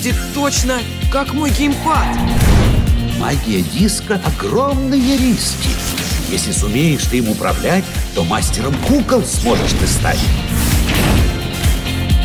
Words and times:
выглядит 0.00 0.16
точно 0.34 0.78
как 1.12 1.34
мой 1.34 1.50
геймпад. 1.50 2.16
Магия 3.18 3.60
диска— 3.60 4.20
огромные 4.24 5.18
риски. 5.18 5.68
Если 6.30 6.52
сумеешь 6.52 7.04
ты 7.04 7.18
им 7.18 7.28
управлять, 7.28 7.84
то 8.14 8.24
мастером 8.24 8.74
кукол 8.86 9.22
сможешь 9.24 9.72
ты 9.72 9.86
стать. 9.86 10.20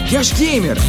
Я 0.10 0.24
ж 0.24 0.32
геймер. 0.34 0.79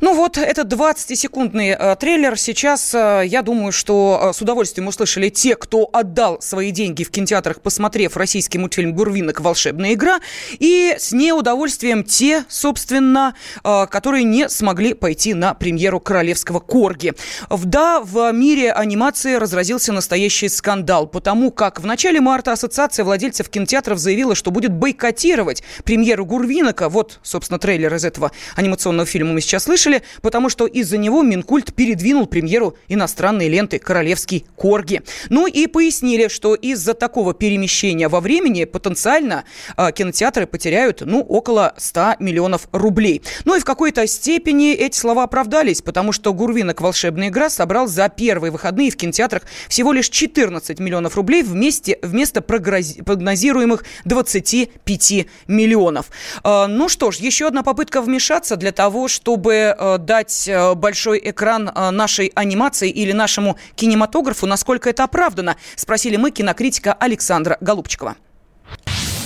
Ну 0.00 0.14
вот, 0.14 0.38
этот 0.38 0.72
20-секундный 0.72 1.70
э, 1.70 1.96
трейлер. 1.96 2.38
Сейчас, 2.38 2.94
э, 2.94 3.22
я 3.26 3.42
думаю, 3.42 3.72
что 3.72 4.28
э, 4.30 4.32
с 4.32 4.40
удовольствием 4.40 4.86
услышали 4.86 5.28
те, 5.28 5.56
кто 5.56 5.90
отдал 5.92 6.40
свои 6.40 6.70
деньги 6.70 7.02
в 7.02 7.10
кинотеатрах, 7.10 7.60
посмотрев 7.60 8.16
российский 8.16 8.58
мультфильм 8.58 8.94
«Гурвинок. 8.94 9.40
Волшебная 9.40 9.94
игра», 9.94 10.20
и 10.60 10.94
с 10.96 11.10
неудовольствием 11.10 12.04
те, 12.04 12.44
собственно, 12.48 13.34
э, 13.64 13.86
которые 13.90 14.22
не 14.22 14.48
смогли 14.48 14.94
пойти 14.94 15.34
на 15.34 15.54
премьеру 15.54 15.98
«Королевского 15.98 16.60
корги». 16.60 17.14
Да, 17.50 18.00
в 18.00 18.30
мире 18.32 18.72
анимации 18.72 19.34
разразился 19.34 19.92
настоящий 19.92 20.48
скандал, 20.48 21.08
потому 21.08 21.50
как 21.50 21.80
в 21.80 21.86
начале 21.86 22.20
марта 22.20 22.52
Ассоциация 22.52 23.04
владельцев 23.04 23.48
кинотеатров 23.48 23.98
заявила, 23.98 24.36
что 24.36 24.52
будет 24.52 24.72
бойкотировать 24.72 25.64
премьеру 25.82 26.24
«Гурвинока». 26.24 26.88
Вот, 26.88 27.18
собственно, 27.24 27.58
трейлер 27.58 27.92
из 27.94 28.04
этого 28.04 28.30
анимационного 28.54 29.06
фильма 29.06 29.32
мы 29.32 29.40
сейчас 29.40 29.64
слышали 29.64 29.87
услышали, 29.88 30.02
потому 30.22 30.48
что 30.48 30.66
из-за 30.66 30.98
него 30.98 31.22
Минкульт 31.22 31.74
передвинул 31.74 32.26
премьеру 32.26 32.76
иностранной 32.88 33.48
ленты 33.48 33.78
«Королевский 33.78 34.46
корги». 34.56 35.02
Ну 35.28 35.46
и 35.46 35.66
пояснили, 35.66 36.28
что 36.28 36.54
из-за 36.54 36.94
такого 36.94 37.34
перемещения 37.34 38.08
во 38.08 38.20
времени 38.20 38.64
потенциально 38.64 39.44
э, 39.76 39.92
кинотеатры 39.92 40.46
потеряют, 40.46 41.02
ну, 41.04 41.20
около 41.20 41.74
100 41.76 42.16
миллионов 42.20 42.68
рублей. 42.72 43.22
Ну 43.44 43.56
и 43.56 43.60
в 43.60 43.64
какой-то 43.64 44.06
степени 44.06 44.72
эти 44.72 44.96
слова 44.96 45.24
оправдались, 45.24 45.82
потому 45.82 46.12
что 46.12 46.32
Гурвинок 46.32 46.80
«Волшебная 46.80 47.28
игра» 47.28 47.50
собрал 47.50 47.86
за 47.86 48.08
первые 48.08 48.50
выходные 48.50 48.90
в 48.90 48.96
кинотеатрах 48.96 49.42
всего 49.68 49.92
лишь 49.92 50.08
14 50.08 50.78
миллионов 50.80 51.16
рублей 51.16 51.42
вместе, 51.42 51.98
вместо 52.02 52.40
прогнозируемых 52.40 53.84
25 54.04 55.26
миллионов. 55.46 56.10
Э, 56.44 56.66
ну 56.66 56.88
что 56.88 57.10
ж, 57.10 57.16
еще 57.16 57.46
одна 57.46 57.62
попытка 57.62 58.00
вмешаться 58.02 58.56
для 58.56 58.72
того, 58.72 59.08
чтобы 59.08 59.76
дать 59.98 60.48
э, 60.48 60.74
большой 60.74 61.20
экран 61.22 61.68
э, 61.68 61.90
нашей 61.90 62.32
анимации 62.34 62.90
или 62.90 63.12
нашему 63.12 63.56
кинематографу, 63.74 64.46
насколько 64.46 64.90
это 64.90 65.04
оправдано, 65.04 65.56
спросили 65.76 66.16
мы 66.16 66.30
кинокритика 66.30 66.92
Александра 66.92 67.56
Голубчикова 67.60 68.16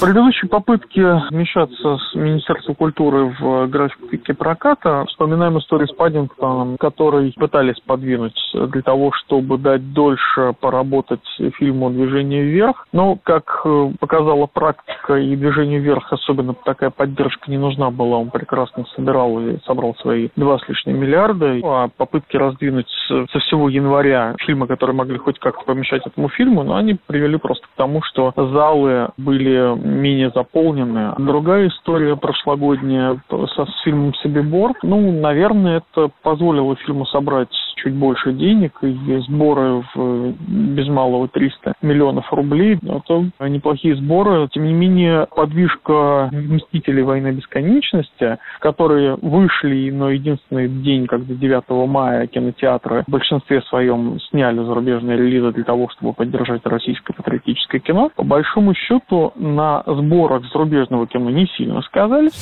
предыдущей 0.03 0.49
попытке 0.49 1.23
вмешаться 1.31 1.97
с 1.97 2.15
Министерством 2.17 2.75
культуры 2.75 3.33
в 3.39 3.69
график 3.69 4.37
проката 4.37 5.05
вспоминаем 5.07 5.59
историю 5.59 5.87
с 5.87 5.93
Паддингтоном, 5.93 6.77
который 6.77 7.33
пытались 7.37 7.79
подвинуть 7.87 8.37
для 8.53 8.83
того, 8.83 9.13
чтобы 9.13 9.59
дать 9.59 9.93
дольше 9.93 10.55
поработать 10.61 11.21
фильму 11.59 11.91
«Движение 11.91 12.43
вверх». 12.43 12.87
Но, 12.93 13.17
как 13.23 13.63
э, 13.65 13.93
показала 14.01 14.47
практика, 14.47 15.15
и 15.15 15.37
«Движение 15.37 15.79
вверх» 15.79 16.13
особенно 16.13 16.55
такая 16.55 16.91
поддержка 16.91 17.51
не 17.51 17.59
нужна 17.59 17.91
была. 17.91 18.19
Он 18.19 18.31
прекрасно 18.31 18.85
собирал 18.97 19.39
и 19.41 19.59
собрал 19.65 19.95
свои 20.01 20.31
два 20.35 20.59
с 20.59 20.69
лишним 20.69 20.99
миллиарда. 20.99 21.61
А 21.63 21.89
попытки 21.97 22.37
раздвинуть 22.37 22.91
со 23.09 23.39
всего 23.39 23.69
января 23.69 24.35
фильмы, 24.41 24.67
которые 24.67 24.97
могли 24.97 25.19
хоть 25.19 25.39
как-то 25.39 25.65
помешать 25.65 26.05
этому 26.05 26.29
фильму, 26.29 26.65
но 26.65 26.75
они 26.75 26.97
привели 27.07 27.37
просто 27.37 27.67
к 27.67 27.77
тому, 27.77 28.03
что 28.03 28.33
залы 28.37 29.11
были 29.17 29.92
менее 29.93 30.31
заполненная. 30.35 31.15
Другая 31.19 31.69
история 31.69 32.17
прошлогодняя 32.17 33.21
со 33.29 33.67
с 33.67 33.81
фильмом 33.85 34.15
«Собибор». 34.15 34.73
Ну, 34.83 35.13
наверное, 35.21 35.79
это 35.79 36.11
позволило 36.23 36.77
фильму 36.77 37.07
собрать 37.07 37.49
чуть 37.77 37.95
больше 37.95 38.33
денег, 38.33 38.79
и 38.83 39.19
сборы 39.29 39.83
в 39.95 40.35
без 40.49 40.89
малого 40.89 41.29
300 41.29 41.75
миллионов 41.83 42.33
рублей. 42.33 42.79
Это 42.83 43.49
неплохие 43.49 43.97
сборы. 43.97 44.49
Тем 44.53 44.65
не 44.65 44.73
менее, 44.73 45.27
подвижка 45.35 46.31
«Мстителей. 46.33 47.03
Войны 47.03 47.33
бесконечности», 47.33 48.39
которые 48.61 49.17
вышли, 49.21 49.91
но 49.91 50.11
единственный 50.11 50.69
день, 50.69 51.07
когда 51.07 51.35
9 51.35 51.89
мая 51.89 52.27
кинотеатры 52.27 53.05
в 53.07 53.11
большинстве 53.11 53.61
своем 53.63 54.21
сняли 54.31 54.63
зарубежные 54.65 55.17
релизы 55.17 55.53
для 55.53 55.65
того, 55.65 55.89
чтобы 55.91 56.13
поддержать 56.13 56.65
российское 56.65 57.13
патриотическое 57.13 57.81
кино, 57.81 58.11
по 58.15 58.23
большому 58.23 58.75
счету 58.75 59.33
на 59.37 59.82
сборах 59.87 60.45
зарубежного 60.53 61.07
кино 61.07 61.31
не 61.31 61.47
сильно 61.57 61.83
сказались. 61.83 62.33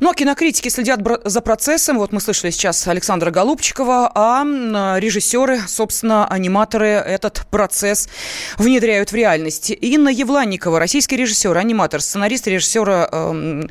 Ну, 0.00 0.10
а 0.10 0.14
кинокритики 0.14 0.68
следят 0.68 1.00
за 1.24 1.40
процессом. 1.40 1.98
Вот 1.98 2.12
мы 2.12 2.20
слышали 2.20 2.50
сейчас 2.50 2.86
Александра 2.86 3.30
Голубчикова, 3.30 4.12
а 4.14 4.44
режиссеры, 4.98 5.58
собственно, 5.58 6.26
аниматоры 6.26 6.86
этот 6.86 7.46
процесс 7.50 8.08
внедряют 8.58 9.10
в 9.10 9.14
реальность. 9.14 9.70
Инна 9.70 10.08
Евланникова, 10.08 10.78
российский 10.78 11.16
режиссер, 11.16 11.56
аниматор, 11.56 12.00
сценарист 12.00 12.46
режиссера 12.46 13.08
э, 13.10 13.62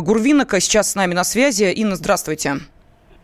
Гурвинока, 0.00 0.60
сейчас 0.60 0.92
с 0.92 0.94
нами 0.94 1.14
на 1.14 1.24
связи. 1.24 1.64
Инна, 1.64 1.96
здравствуйте. 1.96 2.56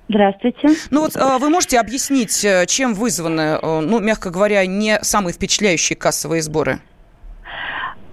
Здравствуйте. 0.08 0.68
Ну 0.90 1.00
вот 1.00 1.16
э, 1.16 1.38
вы 1.38 1.50
можете 1.50 1.80
объяснить, 1.80 2.44
э, 2.44 2.66
чем 2.66 2.94
вызваны, 2.94 3.58
э, 3.60 3.80
ну, 3.80 3.98
мягко 3.98 4.30
говоря, 4.30 4.64
не 4.64 4.98
самые 5.02 5.34
впечатляющие 5.34 5.96
кассовые 5.96 6.42
сборы? 6.42 6.80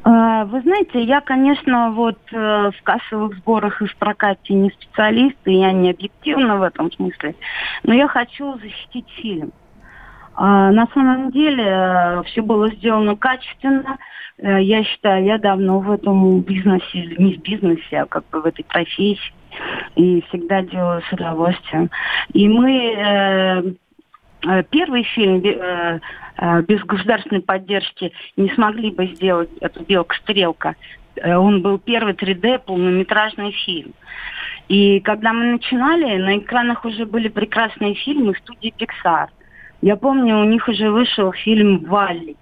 А, 0.03 0.43
вы 0.45 0.61
знаете, 0.61 1.01
я, 1.01 1.21
конечно, 1.21 1.91
вот 1.91 2.19
э, 2.31 2.71
в 2.71 2.83
кассовых 2.83 3.37
сборах 3.37 3.81
и 3.81 3.85
в 3.85 3.95
прокате 3.95 4.53
не 4.53 4.69
специалист, 4.71 5.37
и 5.45 5.53
я 5.53 5.71
не 5.71 5.91
объективна 5.91 6.57
в 6.57 6.63
этом 6.63 6.91
смысле, 6.91 7.35
но 7.83 7.93
я 7.93 8.07
хочу 8.07 8.53
защитить 8.59 9.09
фильм. 9.11 9.51
А, 10.35 10.71
на 10.71 10.87
самом 10.93 11.31
деле 11.31 11.63
э, 11.65 12.23
все 12.23 12.41
было 12.41 12.69
сделано 12.71 13.15
качественно. 13.15 13.97
Э, 14.39 14.61
я 14.61 14.83
считаю, 14.83 15.23
я 15.23 15.37
давно 15.37 15.79
в 15.79 15.89
этом 15.89 16.41
бизнесе, 16.41 17.15
не 17.17 17.35
в 17.35 17.41
бизнесе, 17.41 18.01
а 18.01 18.05
как 18.05 18.25
бы 18.29 18.41
в 18.41 18.45
этой 18.45 18.65
профессии, 18.65 19.33
и 19.95 20.21
всегда 20.27 20.63
делаю 20.63 21.01
с 21.03 21.13
удовольствием. 21.13 21.89
И 22.33 22.49
мы 22.49 23.77
первый 24.69 25.03
фильм 25.03 25.41
Э, 26.37 26.61
без 26.61 26.81
государственной 26.83 27.41
поддержки 27.41 28.11
не 28.37 28.49
смогли 28.49 28.91
бы 28.91 29.07
сделать 29.07 29.49
эту 29.61 29.83
«Белка-стрелка». 29.83 30.75
Э, 31.15 31.35
он 31.35 31.61
был 31.61 31.77
первый 31.77 32.13
3D 32.13 32.59
полнометражный 32.59 33.51
фильм. 33.51 33.93
И 34.67 34.99
когда 35.01 35.33
мы 35.33 35.53
начинали, 35.53 36.17
на 36.17 36.37
экранах 36.37 36.85
уже 36.85 37.05
были 37.05 37.27
прекрасные 37.27 37.93
фильмы 37.93 38.33
студии 38.35 38.73
Pixar. 38.77 39.27
Я 39.81 39.95
помню, 39.95 40.39
у 40.39 40.45
них 40.45 40.67
уже 40.67 40.89
вышел 40.89 41.31
фильм 41.33 41.85
«Валли». 41.85 42.35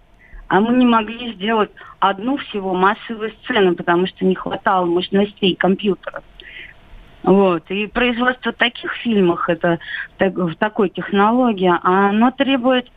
А 0.48 0.60
мы 0.60 0.76
не 0.76 0.86
могли 0.86 1.34
сделать 1.34 1.72
одну 2.00 2.38
всего 2.38 2.74
массовую 2.74 3.32
сцену, 3.44 3.74
потому 3.74 4.06
что 4.06 4.26
не 4.26 4.36
хватало 4.36 4.86
мощностей 4.86 5.56
компьютеров. 5.56 6.24
Вот. 7.24 7.70
И 7.70 7.88
производство 7.88 8.52
таких 8.52 8.92
фильмов, 8.96 9.48
это 9.48 9.80
так, 10.18 10.34
в 10.34 10.56
такой 10.56 10.90
технологии, 10.90 11.72
оно 11.84 12.32
требует 12.32 12.88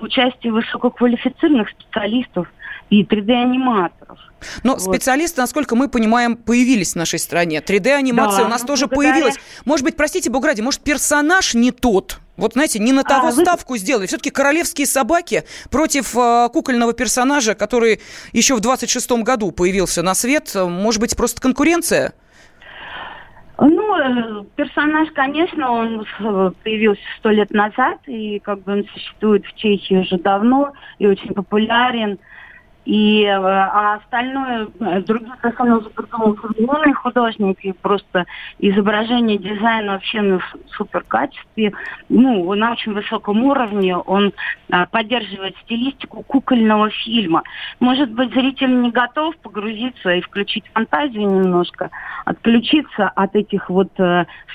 участия 0.00 0.50
высококвалифицированных 0.50 1.68
специалистов 1.70 2.48
и 2.90 3.04
3D-аниматоров. 3.04 4.18
Но 4.64 4.72
вот. 4.72 4.82
специалисты, 4.82 5.40
насколько 5.40 5.76
мы 5.76 5.88
понимаем, 5.88 6.36
появились 6.36 6.92
в 6.92 6.96
нашей 6.96 7.18
стране. 7.18 7.60
3D-анимация 7.60 8.38
да, 8.38 8.44
у 8.46 8.48
нас 8.48 8.62
ну, 8.62 8.68
тоже 8.68 8.86
благодаря... 8.86 9.12
появилась. 9.12 9.36
Может 9.64 9.84
быть, 9.84 9.96
простите, 9.96 10.30
Бугради, 10.30 10.60
может, 10.60 10.80
персонаж 10.80 11.54
не 11.54 11.70
тот? 11.70 12.18
Вот, 12.36 12.54
знаете, 12.54 12.78
не 12.78 12.92
на 12.92 13.04
того 13.04 13.28
а, 13.28 13.32
ставку 13.32 13.74
вы... 13.74 13.78
сделали. 13.78 14.06
Все-таки 14.06 14.30
королевские 14.30 14.86
собаки 14.86 15.44
против 15.70 16.16
э, 16.16 16.48
кукольного 16.52 16.94
персонажа, 16.94 17.54
который 17.54 18.00
еще 18.32 18.56
в 18.56 18.60
26-м 18.60 19.22
году 19.24 19.50
появился 19.52 20.02
на 20.02 20.14
свет. 20.14 20.52
Может 20.54 21.00
быть, 21.00 21.16
просто 21.16 21.40
конкуренция? 21.40 22.14
Ну, 23.60 23.96
э, 23.96 24.44
персонаж, 24.56 25.10
конечно, 25.12 25.70
он 25.70 26.06
появился 26.64 27.02
сто 27.18 27.28
лет 27.28 27.50
назад, 27.50 27.98
и 28.06 28.38
как 28.38 28.62
бы 28.62 28.72
он 28.72 28.84
существует 28.86 29.44
в 29.44 29.54
Чехии 29.54 29.96
уже 29.96 30.16
давно 30.18 30.72
и 30.98 31.06
очень 31.06 31.34
популярен. 31.34 32.18
И, 32.90 33.22
э, 33.22 33.30
а 33.36 34.00
остальное, 34.02 34.66
э, 34.80 35.00
другие 35.02 35.32
придумал 35.40 36.36
современные 36.38 36.92
художники, 36.92 37.72
просто 37.82 38.26
изображение 38.58 39.38
дизайна 39.38 39.92
вообще 39.92 40.20
на 40.22 40.40
супер 40.76 41.04
качестве, 41.06 41.72
ну, 42.08 42.52
на 42.54 42.72
очень 42.72 42.92
высоком 42.92 43.44
уровне, 43.44 43.96
он 43.96 44.32
а, 44.72 44.86
поддерживает 44.86 45.56
стилистику 45.58 46.24
кукольного 46.24 46.90
фильма. 46.90 47.44
Может 47.78 48.10
быть, 48.10 48.34
зритель 48.34 48.80
не 48.80 48.90
готов 48.90 49.36
погрузиться 49.36 50.10
и 50.10 50.20
включить 50.20 50.64
фантазию 50.72 51.30
немножко, 51.30 51.90
отключиться 52.24 53.08
от 53.08 53.36
этих 53.36 53.70
вот 53.70 53.92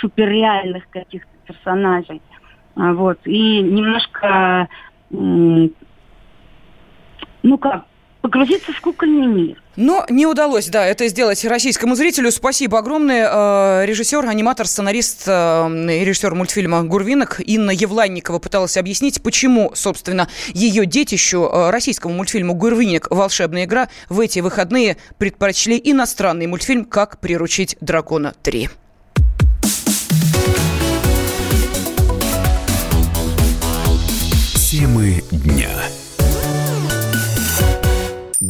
суперреальных 0.01 0.89
каких-то 0.89 1.31
персонажей. 1.47 2.21
А, 2.75 2.91
вот, 2.91 3.19
и 3.23 3.61
немножко, 3.61 4.67
ну 5.09 5.71
как, 7.61 7.85
погрузиться 8.25 8.73
в 8.73 8.81
кукольный 8.81 9.27
мир. 9.27 9.61
Но 9.75 10.03
не 10.09 10.25
удалось, 10.25 10.67
да, 10.69 10.83
это 10.87 11.07
сделать 11.07 11.45
российскому 11.45 11.93
зрителю. 11.93 12.31
Спасибо 12.31 12.79
огромное. 12.79 13.29
Э, 13.31 13.85
режиссер, 13.85 14.25
аниматор, 14.25 14.65
сценарист 14.65 15.25
э, 15.27 15.67
режиссер 16.03 16.33
мультфильма 16.33 16.83
«Гурвинок» 16.83 17.39
Инна 17.45 17.69
Евланникова 17.69 18.39
пыталась 18.39 18.77
объяснить, 18.77 19.21
почему, 19.21 19.71
собственно, 19.75 20.27
ее 20.53 20.87
детищу, 20.87 21.43
э, 21.43 21.69
российскому 21.69 22.15
мультфильму 22.15 22.55
«Гурвинок. 22.55 23.11
Волшебная 23.11 23.65
игра» 23.65 23.89
в 24.09 24.19
эти 24.19 24.39
выходные 24.39 24.97
предпочли 25.19 25.79
иностранный 25.83 26.47
мультфильм 26.47 26.85
«Как 26.85 27.19
приручить 27.19 27.77
дракона 27.79 28.33
3». 28.43 28.69